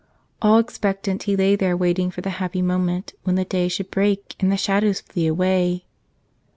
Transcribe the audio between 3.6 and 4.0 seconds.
should